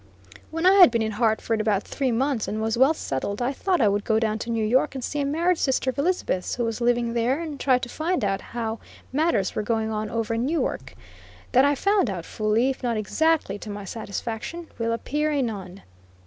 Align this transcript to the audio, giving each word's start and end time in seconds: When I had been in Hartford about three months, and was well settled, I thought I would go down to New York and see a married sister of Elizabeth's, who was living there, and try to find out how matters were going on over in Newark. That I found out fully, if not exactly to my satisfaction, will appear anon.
When 0.49 0.65
I 0.65 0.73
had 0.79 0.89
been 0.89 1.03
in 1.03 1.11
Hartford 1.11 1.61
about 1.61 1.83
three 1.83 2.11
months, 2.11 2.47
and 2.47 2.59
was 2.59 2.75
well 2.75 2.95
settled, 2.95 3.39
I 3.39 3.53
thought 3.53 3.79
I 3.79 3.87
would 3.87 4.03
go 4.03 4.17
down 4.17 4.39
to 4.39 4.49
New 4.49 4.65
York 4.65 4.95
and 4.95 5.03
see 5.03 5.19
a 5.21 5.25
married 5.25 5.59
sister 5.59 5.91
of 5.91 5.99
Elizabeth's, 5.99 6.55
who 6.55 6.65
was 6.65 6.81
living 6.81 7.13
there, 7.13 7.39
and 7.39 7.59
try 7.59 7.77
to 7.77 7.87
find 7.87 8.25
out 8.25 8.41
how 8.41 8.79
matters 9.13 9.53
were 9.53 9.61
going 9.61 9.91
on 9.91 10.09
over 10.09 10.33
in 10.33 10.43
Newark. 10.47 10.95
That 11.51 11.65
I 11.65 11.75
found 11.75 12.09
out 12.09 12.25
fully, 12.25 12.71
if 12.71 12.81
not 12.81 12.97
exactly 12.97 13.59
to 13.59 13.69
my 13.69 13.85
satisfaction, 13.85 14.69
will 14.79 14.91
appear 14.91 15.29
anon. 15.31 15.83